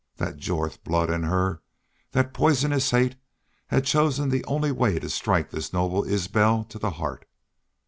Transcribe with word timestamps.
That 0.17 0.37
Jorth 0.37 0.83
blood 0.83 1.11
in 1.11 1.21
her 1.21 1.61
that 2.13 2.33
poisonous 2.33 2.89
hate 2.89 3.17
had 3.67 3.85
chosen 3.85 4.29
the 4.29 4.43
only 4.45 4.71
way 4.71 4.97
to 4.97 5.09
strike 5.11 5.51
this 5.51 5.73
noble 5.73 6.03
Isbel 6.05 6.63
to 6.69 6.79
the 6.79 6.89
heart. 6.89 7.27